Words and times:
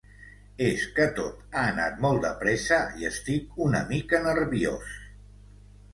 És 0.67 0.85
que 0.99 1.05
tot 1.19 1.43
ha 1.59 1.65
anat 1.73 2.01
molt 2.07 2.25
de 2.27 2.31
pressa 2.41 2.81
i 3.03 3.07
estic 3.13 3.63
una 3.67 3.83
mica 3.95 4.23
nerviós. 4.29 4.97